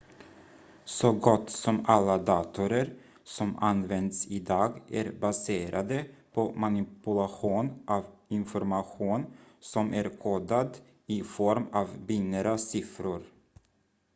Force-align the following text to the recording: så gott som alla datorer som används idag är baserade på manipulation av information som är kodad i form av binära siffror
så 0.91 1.11
gott 1.13 1.49
som 1.49 1.85
alla 1.85 2.17
datorer 2.17 2.93
som 3.23 3.55
används 3.59 4.27
idag 4.27 4.81
är 4.93 5.11
baserade 5.11 6.05
på 6.33 6.53
manipulation 6.53 7.83
av 7.87 8.05
information 8.27 9.25
som 9.59 9.93
är 9.93 10.17
kodad 10.19 10.77
i 11.05 11.23
form 11.23 11.67
av 11.73 11.87
binära 12.05 12.57
siffror 12.57 13.23